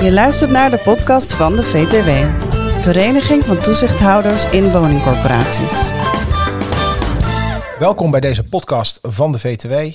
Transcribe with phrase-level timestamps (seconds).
[0.00, 2.10] Je luistert naar de podcast van de VTW,
[2.82, 5.88] Vereniging van Toezichthouders in Woningcorporaties.
[7.78, 9.72] Welkom bij deze podcast van de VTW.
[9.72, 9.92] Uh,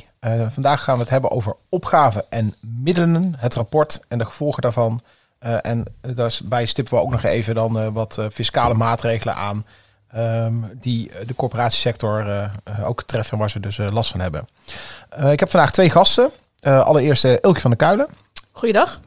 [0.50, 5.02] vandaag gaan we het hebben over opgaven en middelen, het rapport en de gevolgen daarvan.
[5.40, 9.66] Uh, en daarbij stippen we ook nog even dan uh, wat fiscale maatregelen aan
[10.16, 12.50] um, die de corporatiesector
[12.84, 14.48] ook treffen en waar ze dus last van hebben.
[15.32, 16.32] ik heb vandaag twee gasten.
[16.62, 18.08] Allereerst Ilke van der Kuilen.
[18.52, 19.00] Goeiedag.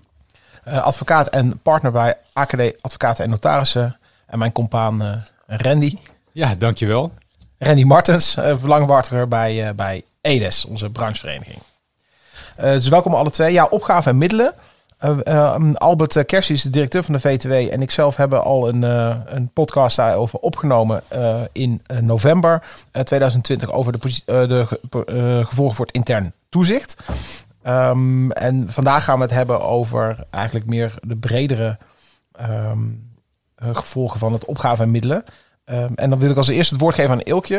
[0.64, 3.98] advocaat en partner bij AKD Advocaten en Notarissen.
[4.26, 5.96] En mijn compaan Randy.
[6.32, 7.12] Ja, dankjewel.
[7.59, 11.59] Randy Martens, belangbehartiger bij, bij EDES, onze branchevereniging.
[12.60, 13.52] Uh, dus welkom alle twee.
[13.52, 14.54] Ja, opgave en middelen.
[15.04, 18.68] Uh, uh, Albert Kersi is de directeur van de VTW en ik zelf hebben al
[18.68, 18.82] een,
[19.36, 21.02] een podcast daarover opgenomen
[21.52, 22.62] in november
[23.02, 24.66] 2020 over de, de
[25.46, 26.96] gevolgen voor het intern toezicht.
[27.66, 31.79] Um, en vandaag gaan we het hebben over eigenlijk meer de bredere
[32.40, 33.12] um,
[33.57, 35.24] gevolgen van het opgave en middelen.
[35.65, 37.59] Um, en dan wil ik als eerste het woord geven aan Ilkje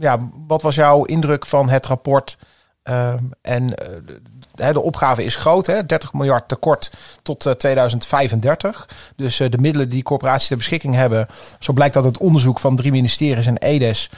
[0.00, 2.38] ja, wat was jouw indruk van het rapport?
[2.82, 5.86] Ehm, en uh, de, opgave is groot, hè?
[5.86, 6.92] 30 miljard tekort
[7.22, 8.88] tot uh, 2035.
[9.16, 11.26] Dus uh, de middelen die corporaties ter beschikking hebben,
[11.58, 14.10] zo blijkt dat het onderzoek van drie ministeries en EDES,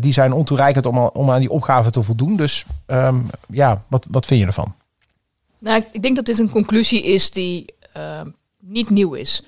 [0.00, 2.36] die zijn ontoereikend om, om aan die opgave te voldoen.
[2.36, 4.74] Dus um, ja, wat, wat vind je ervan?
[5.58, 9.42] Nou, ik denk dat dit een conclusie is die ehm, niet nieuw is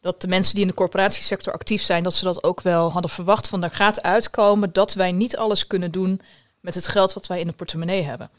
[0.00, 3.10] dat de mensen die in de corporatiesector actief zijn, dat ze dat ook wel hadden
[3.10, 3.48] verwacht.
[3.48, 6.20] Van er gaat uitkomen dat wij niet alles kunnen doen
[6.60, 8.30] met het geld wat wij in de portemonnee hebben.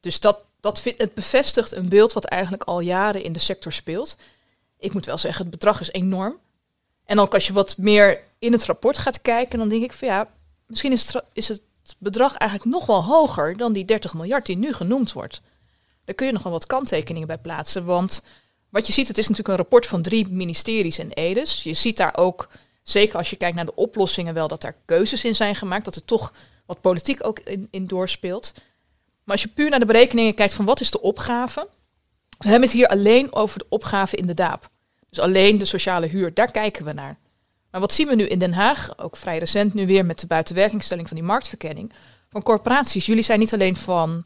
[0.00, 4.16] Dus dat, dat het bevestigt een beeld wat eigenlijk al jaren in de sector speelt.
[4.78, 6.36] Ik moet wel zeggen, het bedrag is enorm.
[7.04, 10.08] En ook als je wat meer in het rapport gaat kijken, dan denk ik van
[10.08, 10.28] ja,
[10.70, 11.62] misschien is is het
[11.98, 15.40] bedrag eigenlijk nog wel hoger dan die 30 miljard die nu genoemd wordt.
[16.04, 18.22] Daar kun je nog wel wat kanttekeningen bij plaatsen, want
[18.70, 21.62] wat je ziet, het is natuurlijk een rapport van drie ministeries en EDES.
[21.62, 22.48] Je ziet daar ook,
[22.82, 25.84] zeker als je kijkt naar de oplossingen, wel dat daar keuzes in zijn gemaakt.
[25.84, 26.32] Dat er toch
[26.66, 28.52] wat politiek ook in, in doorspeelt.
[29.24, 31.68] Maar als je puur naar de berekeningen kijkt van wat is de opgave.
[32.38, 34.68] We hebben het hier alleen over de opgave in de DAAP.
[35.08, 37.18] Dus alleen de sociale huur, daar kijken we naar.
[37.70, 40.26] Maar wat zien we nu in Den Haag, ook vrij recent nu weer met de
[40.26, 41.92] buitenwerkingstelling van die marktverkenning,
[42.28, 43.06] van corporaties.
[43.06, 44.24] Jullie zijn niet alleen van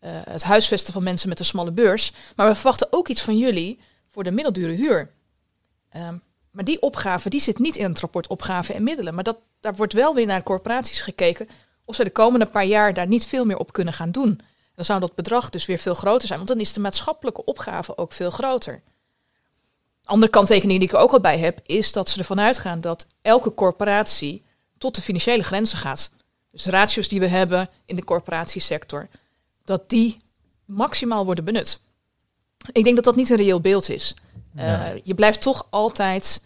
[0.00, 2.12] uh, het huisvesten van mensen met een smalle beurs.
[2.36, 5.10] Maar we verwachten ook iets van jullie voor de middeldure huur.
[5.96, 9.14] Um, maar die opgave die zit niet in het rapport opgave en middelen.
[9.14, 11.48] Maar dat, daar wordt wel weer naar corporaties gekeken
[11.84, 14.40] of ze de komende paar jaar daar niet veel meer op kunnen gaan doen.
[14.74, 17.96] Dan zou dat bedrag dus weer veel groter zijn, want dan is de maatschappelijke opgave
[17.96, 18.82] ook veel groter.
[20.12, 23.06] Andere kanttekening die ik er ook al bij heb, is dat ze ervan uitgaan dat
[23.22, 24.44] elke corporatie
[24.78, 26.10] tot de financiële grenzen gaat.
[26.50, 29.08] Dus de ratio's die we hebben in de corporatiesector,
[29.64, 30.18] dat die
[30.66, 31.80] maximaal worden benut.
[32.72, 34.14] Ik denk dat dat niet een reëel beeld is.
[34.56, 36.42] Uh, je blijft toch altijd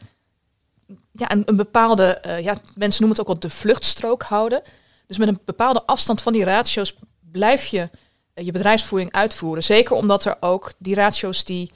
[1.13, 4.63] ja, een, een bepaalde, uh, ja, mensen noemen het ook wel de vluchtstrook houden.
[5.07, 6.97] Dus met een bepaalde afstand van die ratio's
[7.33, 7.89] blijf je
[8.35, 9.65] uh, je bedrijfsvoering uitvoeren.
[9.65, 11.73] Zeker omdat er ook die ratio's die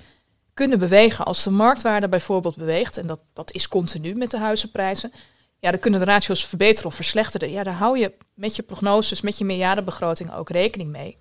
[0.61, 2.97] kunnen bewegen als de marktwaarde bijvoorbeeld beweegt.
[2.97, 5.13] En dat, dat is continu met de huizenprijzen.
[5.59, 7.51] Ja, dan kunnen de ratio's verbeteren of verslechteren.
[7.51, 11.17] Ja, daar hou je met je prognoses, met je meerjarenbegroting ook rekening mee.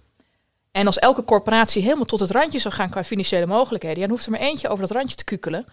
[0.71, 4.15] En als elke corporatie helemaal tot het randje zou gaan qua financiële mogelijkheden, ja, dan
[4.15, 5.65] hoeft er maar eentje over dat randje te kukelen.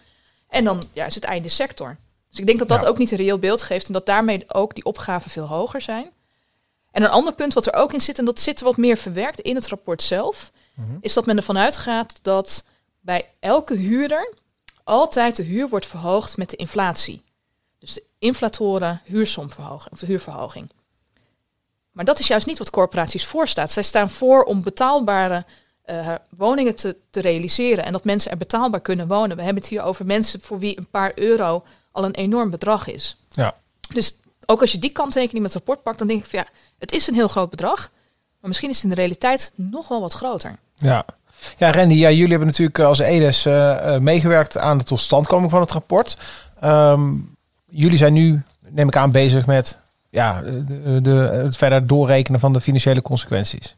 [0.49, 1.97] En dan ja, is het einde sector.
[2.29, 4.75] Dus ik denk dat dat ook niet een reëel beeld geeft en dat daarmee ook
[4.75, 6.11] die opgaven veel hoger zijn.
[6.91, 9.39] En een ander punt wat er ook in zit, en dat zit wat meer verwerkt
[9.39, 10.97] in het rapport zelf, mhm.
[11.01, 12.63] is dat men ervan uitgaat dat
[13.07, 14.33] bij elke huurder
[14.83, 17.23] altijd de huur wordt verhoogd met de inflatie.
[17.79, 20.69] Dus de inflatoren huursomverhoging of de huurverhoging.
[21.91, 23.71] Maar dat is juist niet wat corporaties voorstaat.
[23.71, 25.45] Zij staan voor om betaalbare
[25.85, 29.37] uh, woningen te, te, realiseren en dat mensen er betaalbaar kunnen wonen.
[29.37, 32.87] We hebben het hier over mensen voor wie een paar euro al een enorm bedrag
[32.87, 33.17] is.
[33.29, 33.55] Ja.
[33.93, 36.47] Dus ook als je die kanttekening met het rapport pakt, dan denk ik van ja,
[36.77, 37.91] het is een heel groot bedrag,
[38.39, 40.59] maar misschien is het in de realiteit nog wel wat groter.
[40.75, 41.05] Ja.
[41.57, 45.71] Ja, Randy, ja, jullie hebben natuurlijk als EDES uh, meegewerkt aan de totstandkoming van het
[45.71, 46.17] rapport.
[46.63, 47.35] Um,
[47.69, 49.79] jullie zijn nu, neem ik aan, bezig met
[50.09, 53.75] ja, de, de, het verder doorrekenen van de financiële consequenties.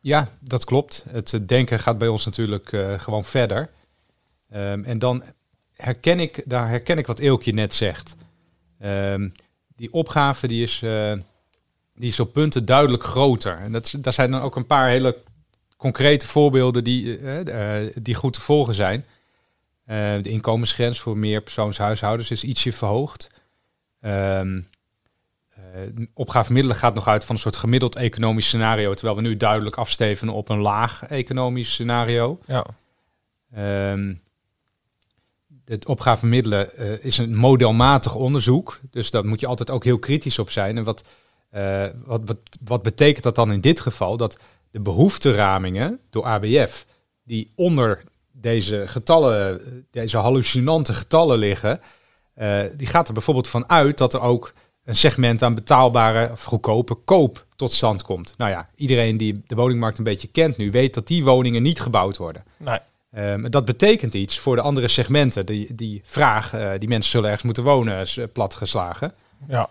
[0.00, 1.04] Ja, dat klopt.
[1.10, 3.68] Het denken gaat bij ons natuurlijk gewoon verder.
[4.54, 5.22] Um, en dan
[5.76, 8.14] herken ik, daar herken ik wat Eelkje net zegt.
[8.84, 9.32] Um,
[9.76, 10.78] die opgave die is,
[11.94, 13.58] die is op punten duidelijk groter.
[13.58, 15.16] En dat, daar zijn dan ook een paar hele
[15.80, 19.06] concrete voorbeelden die, uh, die goed te volgen zijn.
[20.22, 23.30] de inkomensgrens voor meer persoonshuishoudens is ietsje verhoogd.
[24.00, 24.68] Um,
[25.74, 29.76] Uh, opgavemiddelen gaat nog uit van een soort gemiddeld economisch scenario, terwijl we nu duidelijk
[29.76, 32.38] afstevenen op een laag economisch scenario.
[32.46, 32.66] Ja.
[33.92, 34.20] Um,
[35.64, 40.38] het opgavemiddelen uh, is een modelmatig onderzoek, dus daar moet je altijd ook heel kritisch
[40.38, 40.76] op zijn.
[40.76, 41.04] En wat,
[41.54, 44.16] uh, wat, wat, wat betekent dat dan in dit geval?
[44.16, 44.38] Dat
[44.70, 46.86] de behoefteramingen door ABF,
[47.22, 48.02] die onder
[48.32, 51.80] deze getallen, deze hallucinante getallen liggen,
[52.36, 54.52] uh, die gaat er bijvoorbeeld van uit dat er ook
[54.84, 58.34] een segment aan betaalbare of goedkope koop tot stand komt.
[58.36, 61.80] Nou ja, iedereen die de woningmarkt een beetje kent nu, weet dat die woningen niet
[61.80, 62.44] gebouwd worden.
[62.56, 62.78] Nee.
[63.16, 65.46] Um, dat betekent iets voor de andere segmenten.
[65.46, 69.12] Die, die vraag, uh, die mensen zullen ergens moeten wonen, is uh, platgeslagen.
[69.48, 69.70] Ja.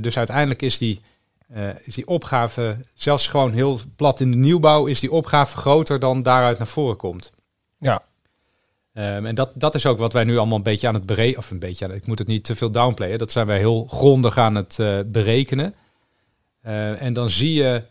[0.00, 1.00] Dus uiteindelijk is die,
[1.84, 6.22] is die opgave, zelfs gewoon heel plat in de nieuwbouw, is die opgave groter dan
[6.22, 7.32] daaruit naar voren komt.
[7.78, 8.02] Ja.
[8.94, 11.38] Um, en dat, dat is ook wat wij nu allemaal een beetje aan het berekenen,
[11.38, 13.84] of een beetje, aan, ik moet het niet te veel downplayen, dat zijn wij heel
[13.84, 14.76] grondig aan het
[15.06, 15.74] berekenen.
[16.62, 17.82] en dan zie je,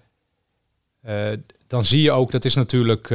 [1.68, 3.12] dan zie je ook, dat is natuurlijk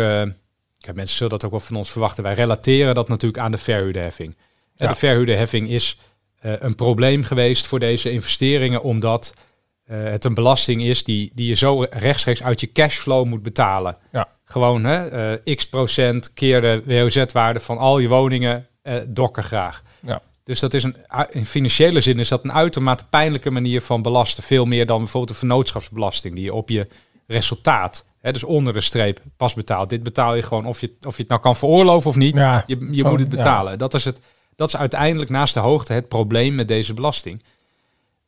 [0.84, 2.22] Kijk, mensen zullen dat ook wel van ons verwachten.
[2.22, 4.36] Wij relateren dat natuurlijk aan de verhuurderheffing.
[4.74, 4.88] Ja.
[4.88, 5.98] De verhuurderheffing is
[6.40, 9.34] een probleem geweest voor deze investeringen, omdat
[9.84, 13.96] het een belasting is die, die je zo rechtstreeks uit je cashflow moet betalen.
[14.10, 14.28] Ja.
[14.44, 18.66] Gewoon hè, uh, x procent keer de WOZ-waarde van al je woningen
[19.06, 19.82] dokken graag.
[20.00, 20.22] Ja.
[20.44, 20.96] Dus dat is een,
[21.30, 24.42] in financiële zin is dat een uitermate pijnlijke manier van belasten.
[24.42, 26.86] Veel meer dan bijvoorbeeld de vennootschapsbelasting, die je op je
[27.26, 29.88] resultaat dus onder de streep pas betaald.
[29.90, 32.34] Dit betaal je gewoon of je, of je het nou kan veroorloven of niet.
[32.34, 33.72] Ja, je je zo, moet het betalen.
[33.72, 33.78] ja.
[33.78, 34.20] Dat, is het,
[34.56, 37.42] dat is uiteindelijk naast de hoogte het probleem met deze belasting.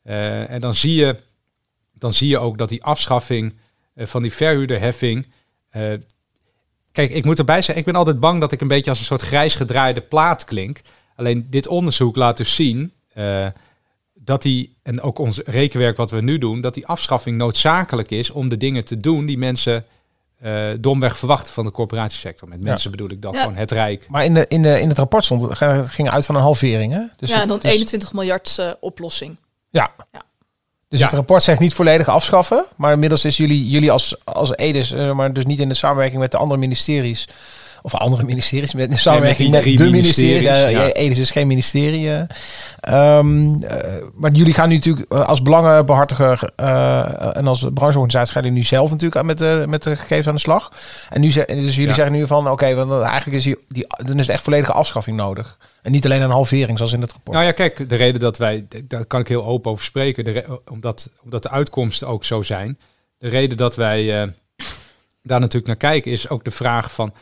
[0.03, 1.15] Uh, en dan zie, je,
[1.99, 3.55] dan zie je ook dat die afschaffing
[3.95, 5.27] uh, van die verhuurderheffing.
[5.77, 5.93] Uh,
[6.91, 9.05] kijk, ik moet erbij zeggen, ik ben altijd bang dat ik een beetje als een
[9.05, 10.81] soort grijs gedraaide plaat klink.
[11.15, 12.91] Alleen dit onderzoek laat dus zien
[14.13, 18.29] dat die, en ook ons rekenwerk wat we nu doen, dat die afschaffing noodzakelijk is
[18.29, 19.85] om de dingen te doen die mensen
[20.43, 22.47] uh, domweg verwachten van de corporatiesector.
[22.47, 22.95] Met mensen ja.
[22.95, 23.41] bedoel ik dan ja.
[23.41, 24.09] gewoon het Rijk.
[24.09, 26.93] Maar in, de, in, de, in het rapport stond, het ging uit van een halvering.
[26.93, 27.01] Hè?
[27.17, 29.37] Dus ja, dan dus, 21 miljard uh, oplossing.
[29.69, 29.91] Ja.
[30.11, 30.21] ja.
[30.89, 34.93] Dus het rapport zegt niet volledig afschaffen, maar inmiddels is jullie, jullie als, als EDES,
[34.93, 37.27] uh, maar dus niet in de samenwerking met de andere ministeries,
[37.93, 40.43] of andere ministeries met in samenwerking met, met de ministeries.
[40.43, 40.87] Ja.
[40.91, 42.09] Edis is geen ministerie.
[42.89, 43.69] Um, uh,
[44.13, 46.51] maar jullie gaan nu natuurlijk als belangenbehartiger
[47.33, 50.39] en als brancheorganisatie gaan jullie nu zelf natuurlijk met de, met de gegevens aan de
[50.39, 50.71] slag.
[51.09, 51.93] En nu dus jullie ja.
[51.93, 55.17] zeggen nu van oké, okay, eigenlijk is die, die, dan is het echt volledige afschaffing
[55.17, 55.57] nodig.
[55.81, 57.35] En niet alleen een halvering zoals in het rapport.
[57.35, 60.61] Nou ja, kijk, de reden dat wij, daar kan ik heel open over spreken, de
[60.71, 62.77] omdat, omdat de uitkomsten ook zo zijn.
[63.17, 64.27] De reden dat wij uh,
[65.23, 67.13] daar natuurlijk naar kijken is ook de vraag van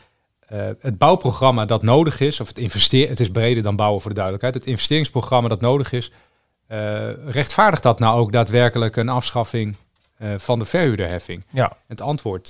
[0.53, 4.09] uh, het bouwprogramma dat nodig is, of het investeer, het is breder dan bouwen voor
[4.09, 6.11] de duidelijkheid, het investeringsprogramma dat nodig is,
[6.71, 9.75] uh, rechtvaardigt dat nou ook daadwerkelijk een afschaffing
[10.19, 11.45] uh, van de verhuurderheffing?
[11.49, 11.77] Ja.
[11.87, 12.47] Het antwoord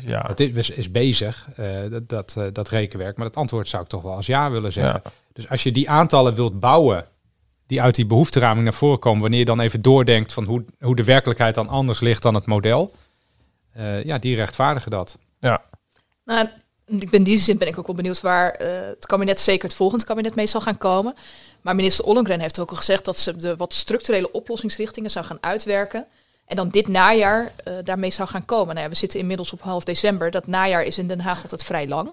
[0.00, 0.26] ja.
[0.26, 1.48] het is, is bezig,
[1.90, 5.00] dat, dat, dat rekenwerk, maar het antwoord zou ik toch wel als ja willen zeggen.
[5.04, 5.10] Ja.
[5.32, 7.04] Dus als je die aantallen wilt bouwen,
[7.66, 10.96] die uit die behoefteraming naar voren komen, wanneer je dan even doordenkt van hoe, hoe
[10.96, 12.94] de werkelijkheid dan anders ligt dan het model,
[14.02, 15.18] ja, die rechtvaardigen dat.
[15.40, 15.62] Ja.
[16.24, 16.48] Nou,
[16.88, 19.68] ik ben in die zin ben ik ook wel benieuwd waar uh, het kabinet, zeker
[19.68, 21.14] het volgende kabinet, mee zal gaan komen.
[21.60, 25.38] Maar minister Ollongren heeft ook al gezegd dat ze de wat structurele oplossingsrichtingen zou gaan
[25.40, 26.06] uitwerken.
[26.46, 28.74] En dan dit najaar uh, daarmee zou gaan komen.
[28.74, 30.30] Nou ja, we zitten inmiddels op half december.
[30.30, 32.12] Dat najaar is in Den Haag altijd vrij lang.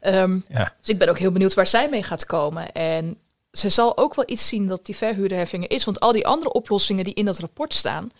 [0.00, 0.74] um, ja.
[0.80, 2.72] Dus ik ben ook heel benieuwd waar zij mee gaat komen.
[2.72, 3.18] En
[3.52, 5.84] ze zal ook wel iets zien dat die verhuurderheffingen is.
[5.84, 8.10] Want al die andere oplossingen die in dat rapport staan,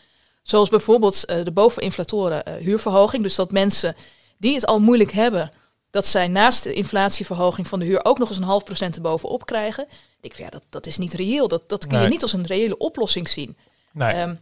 [0.43, 3.23] zoals bijvoorbeeld uh, de boveninflatoren huurverhoging.
[3.23, 3.97] Dus dat mensen
[4.39, 5.51] die het al moeilijk hebben,
[5.95, 9.47] dat zij naast de inflatieverhoging van de huur ook nog eens een half procent erbovenop
[9.47, 9.87] krijgen.
[10.21, 11.49] Ik vind, ja, dat, dat is niet reëel.
[11.49, 12.09] Dat, dat kun je Nee.
[12.13, 13.57] niet als een reële oplossing zien.
[13.93, 14.13] Nee.
[14.13, 14.35] Ehm,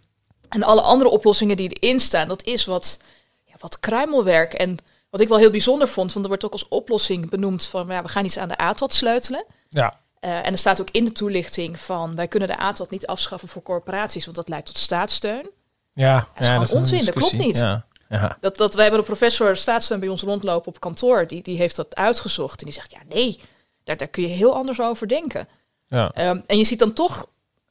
[0.49, 2.99] en alle andere oplossingen die erin staan, dat is wat,
[3.45, 4.53] ja, wat kruimelwerk.
[4.53, 4.77] En
[5.11, 8.03] wat ik wel heel bijzonder vond, want er wordt ook als oplossing benoemd van ja,
[8.03, 9.45] we gaan iets aan de ATOT sleutelen.
[9.69, 10.01] ja.
[10.25, 13.49] Uh, en er staat ook in de toelichting van wij kunnen de ATOT niet afschaffen
[13.49, 15.51] voor corporaties, want dat leidt tot staatssteun.
[15.93, 17.57] Ja, Dat is gewoon een onzin, dat klopt niet.
[17.57, 17.87] Ja.
[18.21, 18.37] Ja.
[18.41, 21.77] Dat, dat, wij hebben een professor staatssteun bij ons rondlopen op kantoor, die, die heeft
[21.77, 22.59] dat uitgezocht.
[22.61, 23.41] En die zegt, ja nee,
[23.85, 25.49] daar, daar kun je heel anders over denken.
[25.89, 26.11] Ja.
[26.15, 27.27] Ehm, en je ziet dan toch,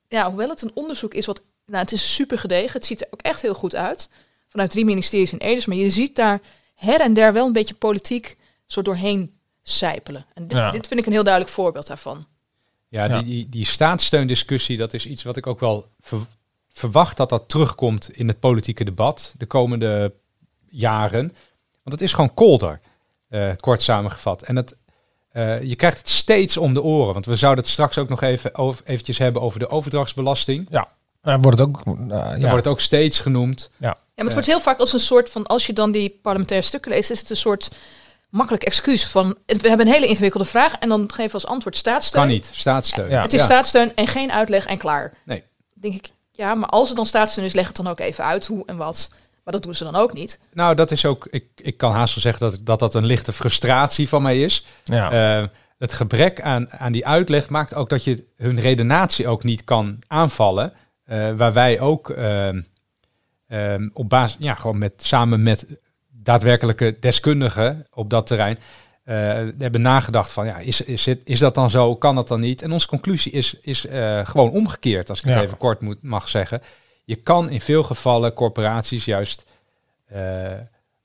[0.07, 3.07] ja, hoewel het een onderzoek is wat, nou het is super gedegen, het ziet er
[3.11, 4.09] ook echt heel goed uit.
[4.47, 6.39] Vanuit drie ministeries in Edis, maar je ziet daar
[6.75, 10.25] her en der wel een beetje politiek zo doorheen sijpelen.
[10.33, 10.71] En dit, Ja.
[10.71, 12.27] dit vind ik een heel duidelijk voorbeeld daarvan.
[12.87, 13.17] Ja, Ja.
[13.17, 16.25] Die, die, die staatssteundiscussie, dat is iets wat ik ook wel ver-
[16.73, 20.13] verwacht dat dat terugkomt in het politieke debat de komende
[20.71, 21.27] jaren.
[21.83, 22.79] Want het is gewoon kolder,
[23.29, 24.41] eh, kort samengevat.
[24.41, 24.75] En het,
[25.31, 27.13] eh, je krijgt het steeds om de oren.
[27.13, 30.67] Want we zouden het straks ook nog even over, eventjes hebben over de overdrachtsbelasting.
[30.69, 30.87] Ja.
[31.21, 32.39] Wordt het ook, uh, Dan ja.
[32.39, 33.69] wordt het ook steeds genoemd.
[33.77, 36.67] Ja, maar het wordt heel vaak als een soort van, als je dan die parlementaire
[36.67, 37.71] stukken leest, is het een soort
[38.29, 41.77] makkelijk excuus van, we hebben een hele ingewikkelde vraag en dan geven we als antwoord
[41.77, 42.21] staatssteun.
[42.21, 43.09] Kan niet, staatssteun.
[43.09, 43.21] Ja.
[43.21, 45.13] Het is staatssteun en geen uitleg en klaar.
[45.25, 45.43] Nee.
[45.73, 48.45] denk ik, ja, maar als het dan staatssteun is, leg het dan ook even uit
[48.45, 49.11] hoe en wat.
[49.43, 50.39] Maar dat doen ze dan ook niet.
[50.53, 53.33] Nou, dat is ook, ik, ik kan haast wel zeggen dat, dat dat een lichte
[53.33, 54.65] frustratie van mij is.
[54.83, 55.11] ja.
[55.41, 59.63] Eh, het gebrek aan, aan die uitleg maakt ook dat je hun redenatie ook niet
[59.63, 60.73] kan aanvallen.
[61.03, 62.61] Eh, waar wij ook ehm,
[63.47, 65.65] ehm, op basis, ja, gewoon met, samen met
[66.09, 68.57] daadwerkelijke deskundigen op dat terrein
[69.03, 69.15] eh,
[69.57, 71.95] hebben nagedacht van, ja, is, is, het, is dat dan zo?
[71.95, 72.61] Kan dat dan niet?
[72.61, 75.41] En onze conclusie is, is eh, gewoon omgekeerd, als ik het Ja.
[75.41, 76.61] even kort moet, mag zeggen.
[77.11, 79.45] Je kan in veel gevallen corporaties juist
[80.05, 80.51] eh,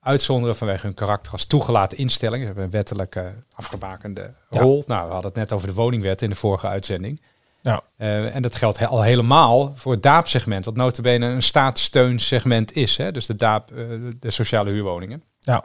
[0.00, 2.40] uitzonderen vanwege hun karakter als toegelaten instelling.
[2.40, 4.60] Ze hebben een wettelijke afgebakende Ja.
[4.60, 4.84] rol.
[4.86, 7.20] Nou, we hadden het net over de woningwet in de vorige uitzending.
[7.60, 7.82] Ja.
[7.96, 12.96] Eh, en dat geldt he- al helemaal voor het DAAP-segment, wat notabene een staatssteunsegment is.
[12.96, 13.12] Hè?
[13.12, 13.76] Dus de DAAP, eh,
[14.20, 15.22] de sociale huurwoningen.
[15.40, 15.64] Ja.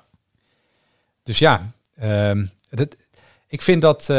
[1.24, 2.96] Dus ja, ehm, dat,
[3.48, 4.10] ik vind dat...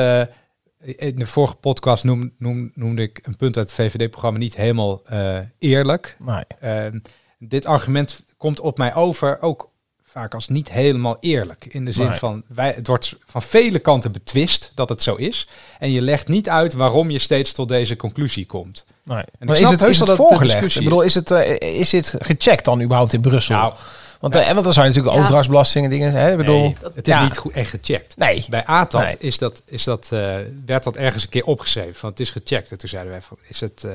[0.83, 5.03] in de vorige podcast noem, noem, noemde ik een punt uit het VVD-programma niet helemaal
[5.07, 6.17] eh, eerlijk.
[6.25, 6.45] Nee.
[6.61, 6.99] Ehm,
[7.39, 9.71] dit argument komt op mij over ook
[10.05, 11.67] vaak als niet helemaal eerlijk.
[11.69, 12.19] In de zin Nee.
[12.19, 15.49] van, wij, het wordt van vele kanten betwist dat het zo is.
[15.79, 18.87] En je legt niet uit waarom je steeds tot deze conclusie komt.
[19.05, 19.25] nee.
[19.39, 20.77] Maar is het, is het het voorgelegd?
[20.77, 23.57] Ik bedoel, is het, eh, is dit gecheckt dan überhaupt in Brussel?
[23.57, 23.75] Nou,
[24.23, 25.21] want, eh, want dan zou je natuurlijk Ja.
[25.21, 26.13] overdrachtsbelasting en dingen...
[26.13, 26.31] Hè?
[26.31, 27.23] Ik bedoel, nee, het is ja.
[27.23, 28.17] niet goed echt gecheckt.
[28.17, 28.45] Nee.
[28.49, 29.17] Bij ATAT Nee.
[29.19, 30.37] is dat, is dat, eh,
[30.67, 31.95] werd dat ergens een keer opgeschreven.
[31.95, 32.71] Van het is gecheckt.
[32.71, 33.91] En toen zeiden wij van, is het, eh,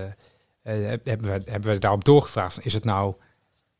[1.04, 2.54] hebben, we, hebben we daarop doorgevraagd.
[2.54, 3.14] Van, is het nou,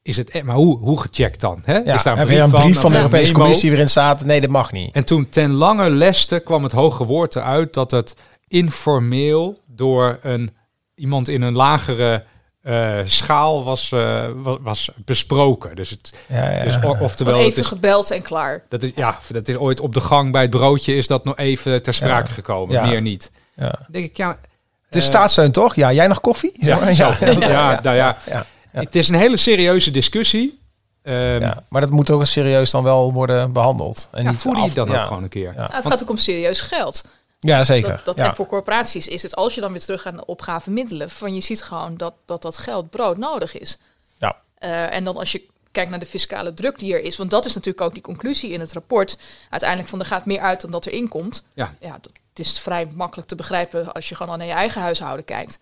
[0.02, 1.62] is het, e- maar hoe, hoe gecheckt dan?
[1.64, 1.78] Hè?
[1.78, 3.34] Ja, is daar een heb brief, je een brief van de Europese?
[3.34, 4.24] Commissie waarin staat...
[4.26, 4.94] nee, dat mag niet.
[4.96, 8.16] En toen ten lange leste kwam het hoge woord eruit dat het
[8.48, 10.56] informeel door een,
[10.96, 12.24] iemand in een lagere
[12.68, 15.76] eh, schaal was, eh, wa- was besproken.
[15.76, 16.64] Dus, het, Ja, ja.
[16.64, 18.64] dus Gewoon oftewel, het even is, gebeld en klaar.
[18.70, 21.38] dat is, ja, dat is ooit op de gang bij het broodje is dat nog
[21.38, 22.34] even ter sprake Ja.
[22.34, 22.86] gekomen, Ja.
[22.86, 23.32] meer niet.
[23.56, 23.70] ja.
[23.70, 24.38] Dan denk ik, ja...
[24.86, 25.76] Het is eh, staatssteun, toch?
[25.76, 26.52] Ja, jij nog koffie?
[26.60, 26.94] Ja, maar.
[26.94, 28.18] Ja, nou ja.
[28.26, 28.46] ja.
[28.74, 28.80] Ja.
[28.80, 30.60] Het is een hele serieuze discussie.
[31.04, 34.10] Ehm, Ja, maar dat moet ook serieus dan wel worden behandeld.
[34.12, 35.02] En ja, niet voer die af- dan ja.
[35.02, 35.52] ook gewoon een keer.
[35.54, 35.60] Ja.
[35.60, 37.04] Nou, het gaat ook om serieus geld.
[37.40, 37.90] Ja, zeker.
[37.90, 38.36] Dat, dat ja.
[38.36, 41.42] Voor corporaties is het, als je dan weer terug gaat naar opgave middelen, van je
[41.42, 43.78] ziet gewoon dat dat, dat geld brood nodig is.
[44.18, 44.36] Ja.
[44.58, 47.46] Eh, en dan als je kijkt naar de fiscale druk die er is, want dat
[47.46, 49.18] is natuurlijk ook die conclusie in het rapport,
[49.50, 51.46] uiteindelijk van er gaat meer uit dan dat erin komt.
[51.54, 51.76] Ja.
[51.80, 54.82] ja dat, het is vrij makkelijk te begrijpen als je gewoon al naar je eigen
[54.82, 55.60] huishouden kijkt.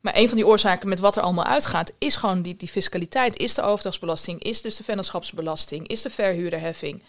[0.00, 3.36] Maar een van die oorzaken met wat er allemaal uitgaat, is gewoon die, die fiscaliteit.
[3.36, 7.02] Is de overdrachtsbelasting, is dus de vennootschapsbelasting, is de verhuurderheffing.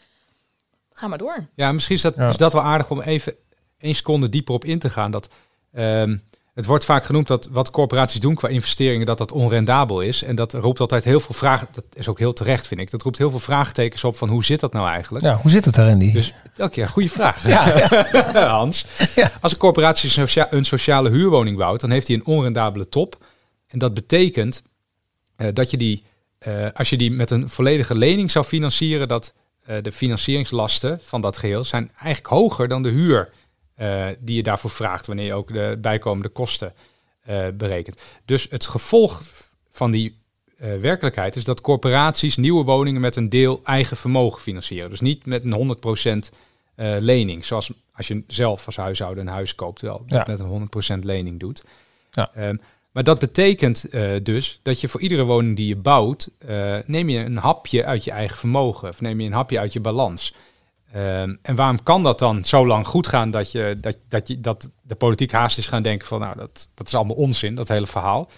[0.93, 1.47] Ga maar door.
[1.55, 2.29] Ja, misschien is dat, Ja.
[2.29, 3.35] is dat wel aardig om even
[3.77, 5.11] één seconde dieper op in te gaan.
[5.11, 5.29] Dat,
[5.73, 6.17] ehm,
[6.53, 10.23] het wordt vaak genoemd dat wat corporaties doen qua investeringen, dat dat onrendabel is.
[10.23, 11.67] En dat roept altijd heel veel vragen.
[11.71, 12.91] Dat is ook heel terecht, vind ik.
[12.91, 15.25] Dat roept heel veel vraagtekens op van hoe zit dat nou eigenlijk?
[15.25, 15.97] Ja, hoe zit het daarin?
[15.97, 16.11] Die?
[16.13, 17.47] Dus elke keer, goede vraag.
[17.47, 18.47] ja, ja.
[18.57, 18.85] Hans.
[19.15, 19.31] Ja.
[19.41, 23.25] Als een corporatie socia- een sociale huurwoning bouwt, dan heeft hij een onrendabele top.
[23.67, 24.63] En dat betekent
[25.35, 26.03] eh, dat je die,
[26.37, 29.33] eh, als je die met een volledige lening zou financieren, dat
[29.65, 33.29] eh, de financieringslasten van dat geheel zijn eigenlijk hoger dan de huur
[33.75, 36.73] eh, die je daarvoor vraagt, wanneer je ook de bijkomende kosten
[37.25, 38.01] eh, berekent.
[38.25, 39.21] Dus het gevolg
[39.71, 40.17] van die
[40.57, 44.89] eh, werkelijkheid is dat corporaties nieuwe woningen met een deel eigen vermogen financieren.
[44.89, 45.77] Dus niet met een
[46.27, 46.29] 100%
[46.75, 50.23] eh, lening, zoals als je zelf als huishouden een huis koopt, wel Ja.
[50.27, 51.63] met een 100% lening doet.
[52.11, 52.31] Ja.
[52.33, 52.55] Ehm,
[52.91, 53.85] maar dat betekent
[54.23, 56.29] dus dat je voor iedere woning die je bouwt,
[56.85, 59.79] neem je een hapje uit je eigen vermogen, of neem je een hapje uit je
[59.79, 60.33] balans.
[60.95, 64.39] Ehm, en waarom kan dat dan zo lang goed gaan dat, je, dat, dat, je,
[64.39, 67.67] dat de politiek haast is gaan denken van nou, dat, dat is allemaal onzin, dat
[67.67, 68.29] hele verhaal.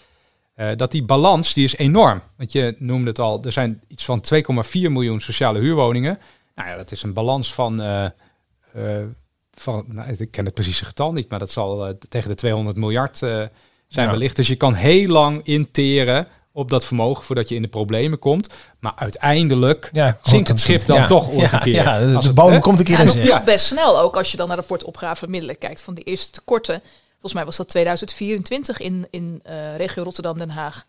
[0.54, 2.22] Eh, dat die balans, die is enorm.
[2.38, 6.20] Want je noemde het al, er zijn iets van 2,4 miljoen sociale huurwoningen.
[6.56, 9.06] Nou ja, dat is een balans van, eh, eh,
[9.54, 13.18] van nou, ik ken het precieze getal niet, maar dat zal tegen de 200 miljard
[13.18, 13.50] zijn
[13.88, 14.10] Ja.
[14.10, 14.36] wellicht.
[14.36, 18.50] Dus je kan heel lang interen op dat vermogen voordat je in de problemen komt.
[18.80, 21.74] Maar uiteindelijk Ja, zinkt het schip dan ja, toch ooit ja, een keer.
[21.74, 24.18] Ja, de, Als de het, bodem komt een keer Ja, in nog best snel ook
[24.18, 26.82] als je dan naar rapport opgave middelen kijkt van die eerste tekorten.
[27.12, 30.86] Volgens mij was dat 2024 in, in eh, regio Rotterdam-Den Haag.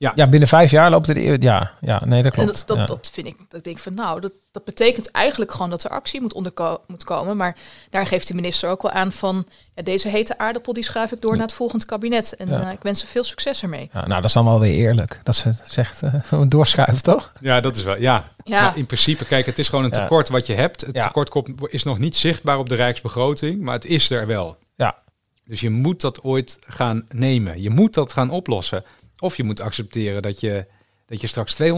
[0.00, 1.42] Ja, binnen vijf jaar loopt het...
[1.42, 2.58] Ja, ja, nee, dat En klopt.
[2.58, 2.84] dat, dat, ja.
[2.86, 5.90] dat vind ik, dat ik denk van nou, dat, dat betekent eigenlijk gewoon dat er
[5.90, 7.36] actie moet, onderko- moet komen.
[7.36, 7.56] Maar
[7.90, 11.20] daar geeft de minister ook wel aan van, ja, deze hete aardappel die schuif ik
[11.20, 12.36] door naar het volgend kabinet.
[12.36, 12.60] En Ja.
[12.66, 13.90] eh, ik wens ze veel succes ermee.
[13.92, 15.20] Ja, nou, dat is dan wel weer eerlijk.
[15.22, 16.14] Dat ze zegt, eh,
[16.48, 17.32] doorschuiven, toch?
[17.40, 17.98] Ja, dat is wel.
[18.00, 18.24] Ja.
[18.44, 18.62] Ja.
[18.62, 20.00] Maar in principe, kijk, het is gewoon een Ja.
[20.02, 20.80] tekort wat je hebt.
[20.80, 21.06] Het Ja.
[21.06, 24.56] tekort komt- is nog niet zichtbaar op de rijksbegroting, maar het is er wel.
[24.76, 24.96] Ja.
[25.44, 27.62] Dus je moet dat ooit gaan nemen.
[27.62, 28.84] Je moet dat gaan oplossen.
[29.18, 30.66] Of je moet accepteren dat je,
[31.06, 31.68] dat je straks 200.000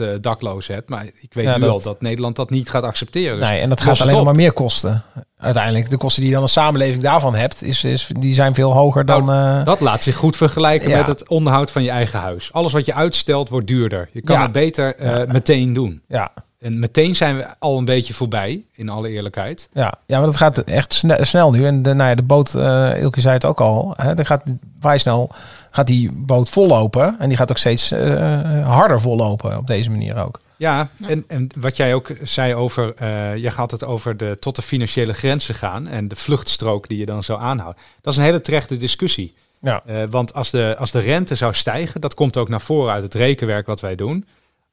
[0.00, 0.88] uh, daklozen hebt.
[0.88, 3.38] Maar ik weet Ja, nu dat- al dat Nederland dat niet gaat accepteren.
[3.38, 4.24] Dus nee, en dat gaat alleen op.
[4.24, 5.02] maar meer kosten.
[5.38, 8.72] Uiteindelijk, de kosten die je dan een samenleving daarvan hebt, is, is, die zijn veel
[8.72, 9.30] hoger dan...
[9.30, 10.96] eh, Dat laat zich goed vergelijken Ja.
[10.96, 12.52] met het onderhoud van je eigen huis.
[12.52, 14.08] Alles wat je uitstelt wordt duurder.
[14.12, 14.42] Je kan Ja.
[14.42, 16.02] het beter eh, meteen doen.
[16.08, 19.68] ja, En meteen zijn we al een beetje voorbij, in alle eerlijkheid.
[19.72, 21.66] ja, ja, maar dat gaat echt sne- snel nu.
[21.66, 24.42] En de, nou ja, de boot, eh Ilke zei het ook al, hè, er gaat
[24.80, 25.30] vrij snel
[25.70, 27.16] gaat die boot vollopen.
[27.18, 30.40] En die gaat ook steeds eh, harder vollopen op deze manier ook.
[30.56, 34.56] Ja, En, en wat jij ook zei over, eh je gaat het over de tot
[34.56, 37.82] de financiële grenzen gaan en de vluchtstrook die je dan zou aanhouden.
[38.00, 39.34] Dat is een hele terechte discussie.
[39.60, 39.82] Ja.
[39.86, 43.02] Eh, want als de, als de rente zou stijgen, dat komt ook naar voren uit
[43.02, 44.26] het rekenwerk wat wij doen.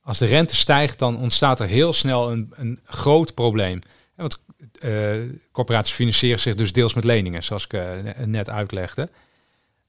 [0.07, 3.79] Als de rente stijgt, dan ontstaat er heel snel een, een groot probleem.
[4.15, 4.43] Want
[4.79, 4.91] eh,
[5.51, 9.09] corporaties financieren zich dus deels met leningen, zoals ik eh, ne- net uitlegde.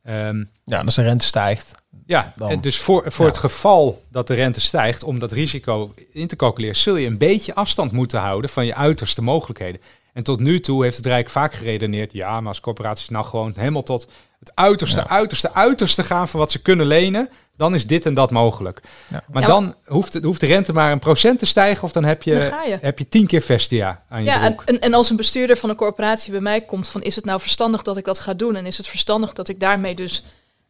[0.03, 1.75] Ehm, Ja, als de rente stijgt.
[2.07, 2.51] ja, Dan.
[2.51, 3.31] en dus voor, voor Ja.
[3.31, 7.19] het geval dat de rente stijgt, om dat risico in te calculeren, zul je een
[7.19, 9.81] beetje afstand moeten houden van je uiterste mogelijkheden.
[10.13, 13.53] En tot nu toe heeft het Rijk vaak geredeneerd, ja, maar als corporaties nou gewoon
[13.57, 14.09] helemaal tot
[14.39, 15.09] het uiterste, Ja.
[15.09, 18.81] uiterste, uiterste gaan van wat ze kunnen lenen, dan is dit en dat mogelijk.
[19.11, 19.25] Ja.
[19.33, 22.05] Maar Ja, dan hoeft, het- hoeft de rente maar een procent te stijgen of dan
[22.05, 24.69] heb je, heb je tien keer Vestia aan je Ja, en, broek.
[24.69, 27.41] en, en als een bestuurder van een corporatie bij mij komt van is het nou
[27.41, 30.23] verstandig dat ik dat ga doen en is het verstandig dat ik daarmee dus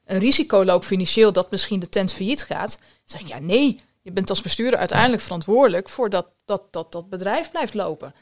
[0.07, 3.81] een risico loop financieel dat misschien de tent failliet gaat, dan zeg ik ja nee,
[4.03, 8.15] je bent als bestuurder uiteindelijk verantwoordelijk voor dat dat, dat, dat bedrijf blijft lopen.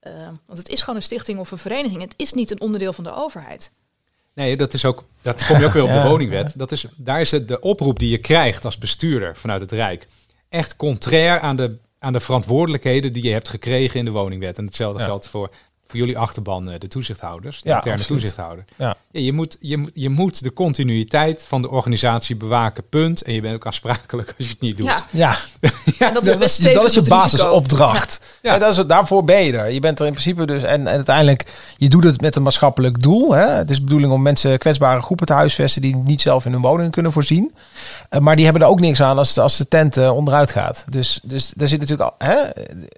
[0.00, 0.12] Eh,
[0.46, 2.00] want het is gewoon een stichting of een vereniging.
[2.02, 3.72] Het is niet een onderdeel van de overheid.
[4.34, 5.04] Nee, dat is ook.
[5.22, 6.02] Dat kom je ook weer op Ja.
[6.02, 6.52] de woningwet.
[6.56, 10.06] Dat is, daar is het de oproep die je krijgt als bestuurder vanuit het Rijk.
[10.48, 14.58] Echt contrair aan de, aan de verantwoordelijkheden die je hebt gekregen in de woningwet.
[14.58, 15.50] En hetzelfde geldt voor,
[15.86, 18.06] voor jullie achterban, eh, de toezichthouders, de interne absoluut.
[18.20, 18.64] toezichthouder.
[18.76, 18.96] Ja.
[19.12, 23.22] Ja, je, moet, je, moet- je moet de continuïteit van de organisatie bewaken, punt.
[23.22, 24.86] En je bent ook aansprakelijk als je het niet doet.
[25.10, 25.36] Ja,
[25.98, 28.20] Ja, en dat is dat, best is, dat is je basisopdracht.
[28.42, 28.52] Ja.
[28.52, 28.58] Ja.
[28.58, 29.70] dat is, daarvoor ben je er.
[29.72, 30.62] Je bent er in principe dus.
[30.62, 33.32] En, en uiteindelijk, je doet het met een maatschappelijk doel.
[33.34, 33.46] Hè?
[33.50, 36.60] Het is de bedoeling om mensen, kwetsbare groepen te huisvesten die niet zelf in hun
[36.60, 37.54] woning kunnen voorzien.
[38.08, 40.50] Eh, maar die hebben er ook niks aan als de, als de tent eh, onderuit
[40.52, 40.84] gaat.
[40.88, 42.26] Dus, dus daar zit natuurlijk al.
[42.28, 42.36] Hè?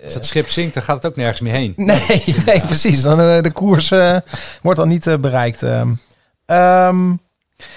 [0.05, 1.73] Als het schip zinkt, dan gaat het ook nergens meer heen.
[1.77, 3.03] Nee, nee, precies.
[3.03, 3.89] Dan, eh, de koers
[4.63, 5.63] wordt dan niet bereikt.
[5.63, 5.93] Ehm,
[6.47, 7.11] ehm,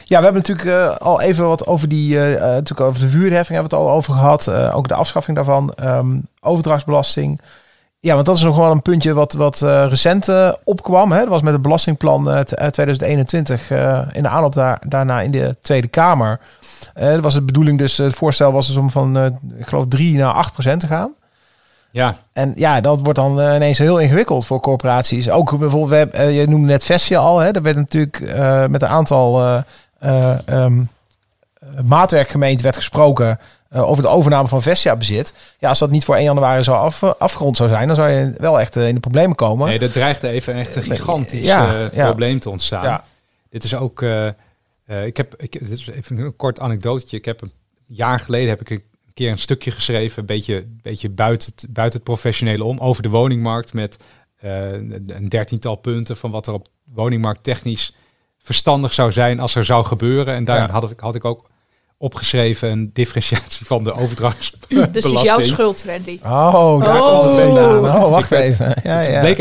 [0.04, 3.10] ja, we hebben natuurlijk eh, al even wat over die, eh, eh, natuurlijk over de
[3.10, 4.48] vuurheffing hebben we het al over gehad.
[4.48, 5.72] Eh, ook de afschaffing daarvan.
[5.72, 7.42] Ehm, overdrachtsbelasting.
[8.00, 10.30] Ja, want dat is nog wel een puntje wat, wat recent
[10.64, 11.12] opkwam.
[11.12, 11.20] Hè.
[11.20, 15.56] Dat was met het belastingplan uit 2021 eh, in de aanloop daar, daarna in de
[15.62, 16.40] Tweede Kamer.
[16.94, 19.18] Dat was de bedoeling dus, het voorstel was dus om van,
[19.58, 21.14] ik geloof, 3 naar 8 procent te gaan.
[21.92, 25.30] Ja, En ja, dat wordt dan eh, ineens heel ingewikkeld voor corporaties.
[25.30, 27.40] Ook bijvoorbeeld, we hebben, eh, je noemde net Vestia al.
[27.40, 29.58] Hè, daar werd natuurlijk eh, met een aantal eh,
[30.00, 30.80] eh, ehm,
[31.60, 33.40] eh, maatwerkgemeenten werd gesproken
[33.72, 35.34] over de overname van Vestia bezit.
[35.60, 38.34] Ja, als dat niet voor 1 januari zou af, afgerond zou zijn, dan zou je
[38.38, 39.68] wel echt in de problemen komen.
[39.68, 42.06] nee, dat dreigt even echt een gigantisch Ja, ja.
[42.06, 42.84] probleem te ontstaan.
[42.84, 43.04] ja,
[43.50, 44.02] Dit is ook.
[45.04, 45.34] ik heb.
[45.38, 47.18] Ik, dit is even een kort anekdotetje.
[47.18, 47.52] Ik heb een
[47.86, 48.84] jaar geleden heb ik een
[49.18, 53.10] keer een stukje geschreven, een beetje, beetje buiten, het, buiten het professionele om, over de
[53.10, 53.98] woningmarkt met
[54.38, 57.94] eh, een dertiental punten van wat er op woningmarkt technisch
[58.40, 60.34] verstandig zou zijn als er zou gebeuren.
[60.34, 60.70] En daar Ja.
[60.70, 61.50] had, ik, had ik ook
[61.98, 64.92] opgeschreven een differentiatie van de overdrachtsbelasting.
[64.94, 66.20] Dus het is jouw schuld, Randy.
[66.24, 67.20] Oh, daar Oh.
[67.20, 68.04] komt het vandaan.
[68.04, 68.66] Oh, wacht even.
[68.84, 69.20] Ja, Het ja.
[69.20, 69.38] bleek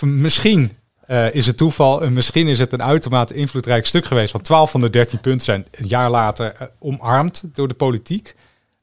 [0.00, 0.72] een misschien
[1.06, 4.32] eh, is het toeval en misschien is het een uitermate invloedrijk stuk geweest.
[4.32, 8.34] Want 12 van de 13 punten zijn een jaar later eh, omarmd door de politiek.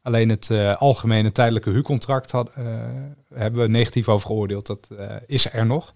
[0.03, 2.65] Alleen het eh, algemene tijdelijke huurcontract had, eh,
[3.33, 4.65] hebben we negatief over geoordeeld.
[4.65, 5.93] Dat eh, is er nog.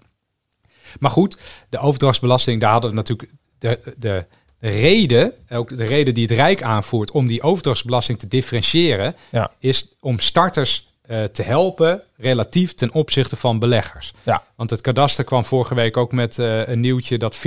[0.99, 1.37] Maar goed,
[1.69, 4.25] de overdrachtsbelasting, daar hadden we natuurlijk de, de,
[4.59, 9.51] de reden, ook de reden die het Rijk aanvoert om die overdrachtsbelasting te differentiëren, Ja.
[9.59, 10.96] is om starters
[11.31, 14.13] te helpen relatief ten opzichte van beleggers.
[14.23, 14.43] Ja.
[14.55, 17.39] Want het kadaster kwam vorige week ook met eh, een nieuwtje dat 40%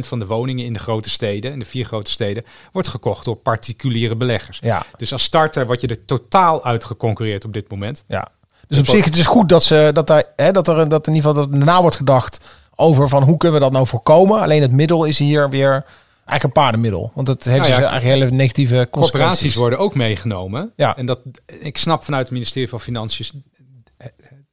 [0.00, 3.36] van de woningen in de grote steden, in de vier grote steden, wordt gekocht door
[3.36, 4.58] particuliere beleggers.
[4.60, 4.82] ja.
[4.96, 8.04] Dus als starter word je er totaal uitgeconcureerd op dit moment.
[8.08, 8.28] Ja.
[8.68, 11.14] Dus op zich het is goed dat, ze, dat, daar, hè, dat er dat in
[11.14, 12.40] ieder geval dat er na wordt gedacht
[12.74, 14.40] over van hoe kunnen we dat nou voorkomen.
[14.40, 15.84] Alleen het middel is hier weer
[16.30, 17.12] eigenlijk een paardenmiddel.
[17.14, 19.10] Want het heeft Nou ja, dus eigenlijk hele negatieve consequenties.
[19.10, 20.72] Corporaties worden ook meegenomen.
[20.76, 20.96] Ja.
[20.96, 21.20] En dat,
[21.60, 23.44] ik snap vanuit het ministerie van Financiën,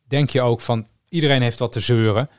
[0.08, 2.30] denk je ook van iedereen heeft wat te zeuren.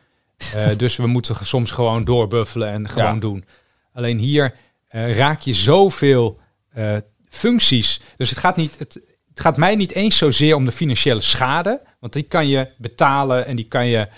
[0.54, 3.20] Eh, dus we moeten soms gewoon doorbuffelen en gewoon Ja.
[3.20, 3.44] doen.
[3.92, 4.54] Alleen hier
[4.88, 6.96] eh, raak je zoveel eh,
[7.28, 8.00] functies.
[8.16, 8.94] Dus het gaat, niet, het,
[9.28, 11.82] het gaat mij niet eens zozeer om de financiële schade.
[12.00, 14.08] Want die kan je betalen en die kan je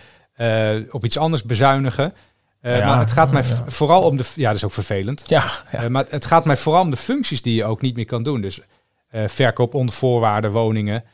[0.90, 2.14] op iets anders bezuinigen.
[2.60, 3.64] Eh, Ja, maar het gaat mij ja.
[3.66, 4.24] vooral om de...
[4.34, 5.22] Ja, dat is ook vervelend.
[5.26, 5.78] Ja, ja.
[5.82, 8.22] Eh, maar het gaat mij vooral om de functies die je ook niet meer kan
[8.22, 8.40] doen.
[8.40, 8.60] Dus
[9.08, 11.04] eh, verkoop onder voorwaarden woningen.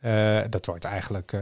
[0.00, 1.40] eh, dat wordt eigenlijk eh,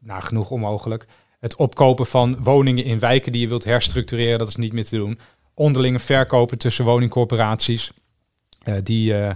[0.00, 1.06] nagenoeg onmogelijk.
[1.40, 4.96] Het opkopen van woningen in wijken die je wilt herstructureren, dat is niet meer te
[4.96, 5.18] doen.
[5.54, 7.90] Onderlinge verkopen tussen woningcorporaties.
[8.62, 9.34] eh, die, eh, eh,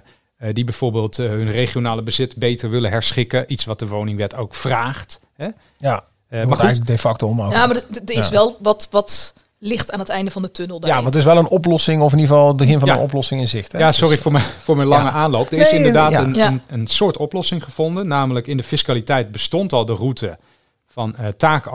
[0.54, 3.52] die bijvoorbeeld eh, hun regionale bezit beter willen herschikken.
[3.52, 5.20] Iets wat de woningwet ook vraagt.
[5.34, 5.48] Hè?
[5.78, 6.04] ja.
[6.28, 7.52] Eh, maar goed, eigenlijk de facto omhoog.
[7.52, 8.30] Ja, maar er- er is Ja.
[8.32, 10.86] wel wat, wat licht aan het einde van de tunnel.
[10.86, 12.94] Ja, want het is wel een oplossing, of in ieder geval het begin van Ja.
[12.94, 13.72] een oplossing in zicht.
[13.72, 13.78] Hè?
[13.78, 15.10] Ja, sorry Dus- voor mijn, voor mijn lange Ja.
[15.12, 15.52] aanloop.
[15.52, 16.20] Er is Nee, inderdaad ja.
[16.22, 18.06] Een, een, een soort oplossing gevonden.
[18.08, 20.38] Namelijk in de fiscaliteit bestond al de route
[20.86, 21.26] van eh,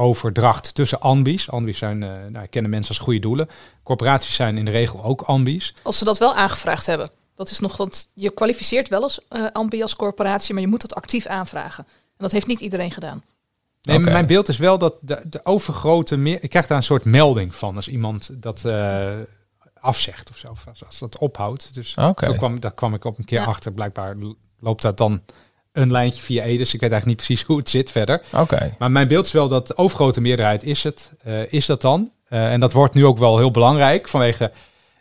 [0.01, 1.49] taakoverdracht tussen ambies.
[1.49, 3.49] Ambies zijn, eh nou, kennen mensen als goede doelen.
[3.83, 5.73] Corporaties zijn in de regel ook ambies.
[5.83, 7.09] Als ze dat wel aangevraagd hebben.
[7.35, 10.81] Dat is nog, want je kwalificeert wel als eh ambi als corporatie, maar je moet
[10.81, 11.85] dat actief aanvragen.
[11.89, 13.23] En dat heeft niet iedereen gedaan.
[13.87, 16.37] Nee, mijn beeld is wel dat de, de overgrote meer...
[16.43, 19.07] Ik krijg daar een soort melding van als iemand dat eh,
[19.79, 20.47] afzegt of zo.
[20.51, 21.73] Of als, als dat ophoudt.
[21.73, 22.25] Dus Oké.
[22.25, 23.45] zo kwam, daar kwam ik op een keer Ja.
[23.45, 23.71] achter.
[23.73, 24.15] Blijkbaar
[24.59, 25.21] loopt dat dan
[25.71, 26.73] een lijntje via Edes.
[26.73, 28.21] Ik weet eigenlijk niet precies hoe het zit verder.
[28.35, 28.75] Oké.
[28.79, 31.11] Maar mijn beeld is wel dat de overgrote meerderheid is het.
[31.23, 32.11] eh, is dat dan?
[32.29, 34.51] Eh, en dat wordt nu ook wel heel belangrijk vanwege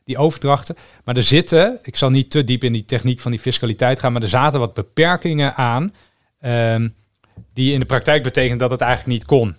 [0.05, 0.77] die overdrachten.
[1.05, 4.12] Maar er zitten, ik zal niet te diep in die techniek van die fiscaliteit gaan,
[4.12, 5.94] maar er zaten wat beperkingen aan.
[6.40, 6.88] ehm,
[7.55, 9.57] die in de praktijk betekent dat het eigenlijk niet kon.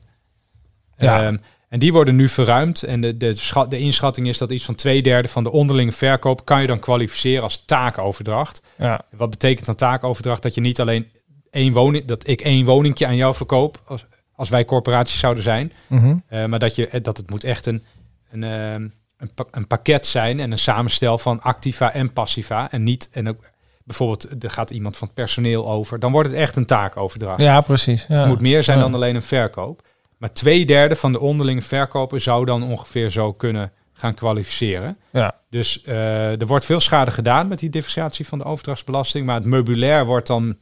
[0.97, 1.25] Ja.
[1.25, 1.37] Ehm,
[1.69, 2.83] en die worden nu verruimd.
[2.83, 5.91] En de, de, schat, de inschatting is dat iets van twee derde van de onderlinge
[5.91, 8.61] verkoop kan je dan kwalificeren als taakoverdracht.
[8.77, 9.01] Ja.
[9.11, 10.41] Wat betekent dan taakoverdracht?
[10.41, 11.07] Dat je niet alleen
[11.51, 15.71] één woning, dat ik één woningje aan jou verkoop, als, als wij corporaties zouden zijn,
[15.87, 16.17] Mhm.
[16.27, 17.83] eh, maar dat, je, eh, dat het moet echt een,
[18.31, 18.81] een, ehm,
[19.17, 22.71] een, een pakket zijn en een samenstel van activa en passiva.
[22.71, 23.43] En niet, en ook
[23.87, 27.39] bijvoorbeeld, er gaat iemand van het personeel over, dan wordt het echt een taakoverdracht.
[27.41, 28.05] ja, precies.
[28.07, 28.15] Ja.
[28.19, 28.83] Het moet meer zijn Ja.
[28.83, 29.81] dan alleen een verkoop.
[30.17, 34.97] Maar twee derde van de onderlinge verkopen zou dan ongeveer zo kunnen gaan kwalificeren.
[35.11, 35.35] Ja.
[35.49, 39.25] Dus eh, er wordt veel schade gedaan met die differentiatie van de overdrachtsbelasting.
[39.25, 40.57] Maar het meubilair wordt dan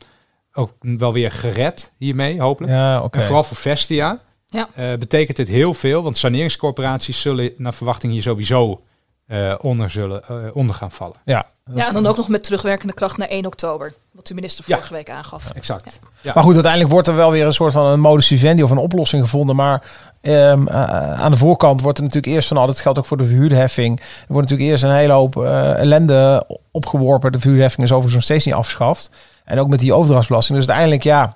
[0.54, 2.74] ook wel weer gered hiermee, hopelijk.
[2.74, 3.18] Ja, oké.
[3.18, 4.70] En vooral voor Vestia Ja.
[4.76, 6.04] eh, betekent dit heel veel.
[6.04, 8.82] Want saneringscorporaties zullen naar verwachting hier sowieso
[9.28, 11.16] eh, onder, zullen, eh, onder gaan vallen.
[11.26, 11.46] Ja.
[11.76, 13.94] Ja, en dan ook nog met terugwerkende kracht naar 1 oktober.
[14.12, 14.76] Wat de minister Ja.
[14.76, 15.52] vorige week aangaf.
[15.52, 16.00] Exact.
[16.22, 16.32] Ja.
[16.34, 18.78] Maar goed, uiteindelijk wordt er wel weer een soort van een modus vivendi of een
[18.78, 19.56] oplossing gevonden.
[19.56, 19.84] Maar
[20.22, 23.18] ehm, eh, aan de voorkant wordt er natuurlijk eerst van, al dat geldt ook voor
[23.18, 24.00] de verhuurderheffing.
[24.00, 27.32] Er wordt natuurlijk eerst een hele hoop eh, ellende opgeworpen.
[27.32, 29.10] De verhuurderheffing is overigens nog steeds niet afgeschaft.
[29.44, 30.58] En ook met die overdrachtsbelasting.
[30.58, 31.36] Dus uiteindelijk, ja,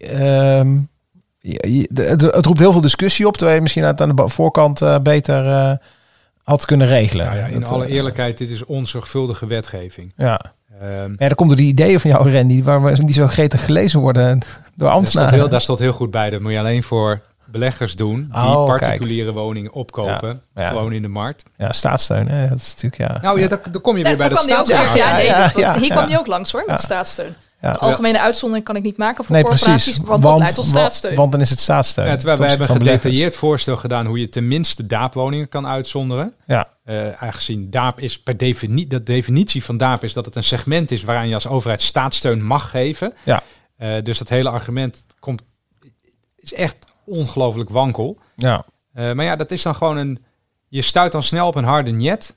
[0.00, 0.74] ehm,
[1.38, 3.32] je- je- de- de- het roept heel veel discussie op.
[3.36, 5.72] Terwijl je misschien het aan de voorkant eh, beter eh,
[6.50, 7.26] had kunnen regelen.
[7.26, 10.12] Nou ja, in Dat, alle eh, eerlijkheid, dit is onzorgvuldige wetgeving.
[10.16, 10.40] Ja.
[10.80, 13.64] Ehm, ja, dan komt door die ideeën van jou, Randy, waar we niet zo gretig
[13.64, 14.48] gelezen worden door
[14.88, 15.34] Daar ambtenaren.
[15.34, 16.30] heel, daar stond heel goed bij.
[16.30, 18.16] Dat moet je alleen voor beleggers doen.
[18.32, 20.42] Die Oh, particuliere woningen opkopen.
[20.54, 20.62] Ja.
[20.62, 20.68] Ja.
[20.68, 21.42] Gewoon in de markt.
[21.56, 22.48] Ja, staatssteun, hè?
[22.48, 23.18] dat is natuurlijk ja.
[23.22, 24.82] Nou ja, dan, dan kom je Ja, weer bij daar dat staatsrecht.
[24.84, 24.98] langs.
[24.98, 25.94] Ja, Ja, nee, ja, dat- ja, hier ja.
[25.94, 26.84] kwam die ook langs hoor, met Ja.
[26.84, 27.34] staatssteun.
[27.60, 27.72] Ja.
[27.72, 30.08] De algemene uitzondering kan ik niet maken voor Nee, corporaties, precies.
[30.08, 31.14] want dat leidt tot staatssteun.
[31.14, 32.06] Want dan is het staatssteun.
[32.06, 36.34] Ja, terwijl wij hebben een gedetailleerd voorstel gedaan hoe je tenminste daapwoningen kan uitzonderen.
[36.46, 40.44] Ja, Eh, aangezien daap is per definitie, de definitie van daap is dat het een
[40.44, 43.12] segment is waaraan je als overheid staatssteun mag geven.
[43.24, 43.42] Ja.
[43.76, 45.42] Eh, dus dat hele argument komt,
[46.36, 48.18] is echt ongelooflijk wankel.
[48.36, 48.64] ja.
[48.94, 50.24] Eh, maar ja, dat is dan gewoon een.
[50.68, 52.34] Je stuit dan snel op een harde net.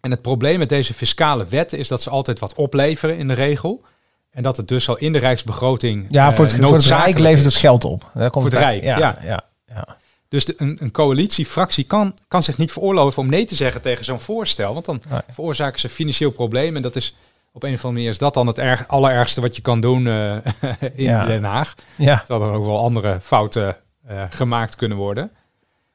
[0.00, 3.34] En het probleem met deze fiscale wetten is dat ze altijd wat opleveren in de
[3.34, 3.84] regel.
[4.30, 6.06] En dat het dus al in de rijksbegroting.
[6.08, 8.10] ja eh, voor, het, voor het Rijk levert het geld op.
[8.14, 9.18] Daar komt Voor het Rijk, ja, ja.
[9.22, 9.44] ja.
[9.66, 9.96] ja.
[10.28, 14.04] Dus de, een, een coalitiefractie kan, kan zich niet veroorloven om nee te zeggen tegen
[14.04, 14.72] zo'n voorstel.
[14.74, 15.20] Want dan Nee.
[15.30, 16.76] veroorzaken ze financieel probleem.
[16.76, 17.14] En dat is
[17.52, 20.06] op een of andere manier is dat dan het erg, allerergste wat je kan doen
[20.06, 20.32] eh,
[20.94, 21.26] in Ja.
[21.26, 21.74] Den Haag.
[21.96, 25.30] Ja, Terwijl er ook wel andere fouten eh, gemaakt kunnen worden.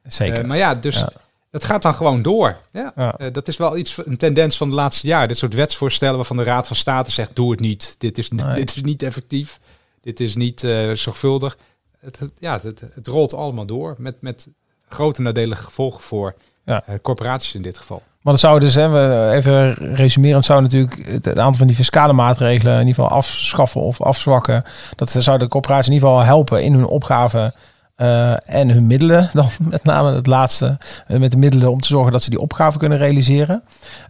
[0.02, 0.46] zeker.
[0.46, 1.08] Maar ja, dus Ja.
[1.54, 2.56] Het gaat dan gewoon door.
[2.72, 2.92] Ja.
[2.96, 3.16] Ja.
[3.18, 5.28] Eh, dat is wel iets, een tendens van de laatste jaren.
[5.28, 7.94] Dit soort wetsvoorstellen waarvan de Raad van State zegt: doe het niet.
[7.98, 8.54] Dit is, Nee.
[8.54, 9.60] dit is niet effectief.
[10.00, 11.56] Dit is niet eh, zorgvuldig.
[12.00, 14.46] Het, ja, het, het rolt allemaal door met, met
[14.88, 16.82] grote nadelige gevolgen voor Ja.
[16.86, 18.02] eh, corporaties in dit geval.
[18.20, 21.76] Maar dat zou dus, hè, we, even resumerend, zou natuurlijk het, het aantal van die
[21.76, 24.64] fiscale maatregelen in ieder geval afschaffen of afzwakken.
[24.96, 27.54] Dat zou de corporaties in ieder geval helpen in hun opgave
[28.44, 29.30] en hun middelen.
[29.32, 32.40] Dan met name het laatste, eh, met de middelen om te zorgen dat ze die
[32.40, 33.62] opgave kunnen realiseren.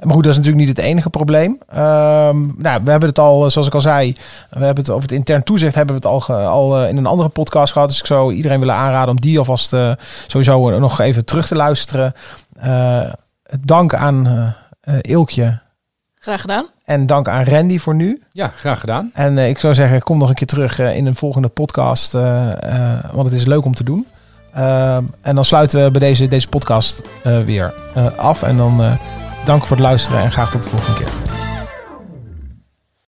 [0.03, 1.59] Maar goed, dat is natuurlijk niet het enige probleem.
[1.69, 4.17] Ehm, nou, we hebben het al, eh, zoals ik al zei,
[4.51, 7.07] we hebben het over het intern toezicht hebben we het al, al eh, in een
[7.07, 7.89] andere podcast gehad.
[7.89, 9.91] Dus ik zou iedereen willen aanraden om die alvast eh,
[10.27, 12.15] sowieso eh, nog even terug te luisteren.
[12.61, 13.13] Eh,
[13.61, 14.49] dank aan eh,
[14.81, 15.61] eh, Ilkje
[16.25, 16.65] Graag gedaan.
[16.85, 18.23] en dank aan Randy voor nu.
[18.33, 19.11] Ja, graag gedaan.
[19.15, 22.15] En eh, ik zou zeggen, kom nog een keer terug eh, in een volgende podcast.
[22.15, 24.07] eh, eh, want het is leuk om te doen.
[24.55, 28.43] Ehm, en dan sluiten we bij deze, deze podcast eh, weer eh, af.
[28.43, 28.99] En dan
[29.45, 31.24] dank voor het luisteren en graag tot de volgende keer.